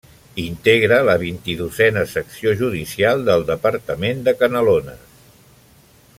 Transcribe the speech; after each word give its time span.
Integra 0.43 0.97
la 1.07 1.15
vint-i-dosena 1.23 2.05
Secció 2.13 2.53
Judicial 2.63 3.21
del 3.29 3.47
departament 3.53 4.25
de 4.29 4.35
Canelones. 4.41 5.07